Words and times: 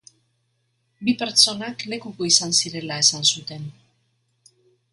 Bi 1.09 1.13
pertsonak 1.19 1.85
lekuko 1.93 2.27
izan 2.31 2.57
zirela 2.61 2.99
esan 3.05 3.29
zuten. 3.35 3.69